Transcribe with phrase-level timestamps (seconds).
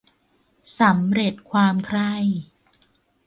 [0.79, 2.13] สำเร็จความใคร่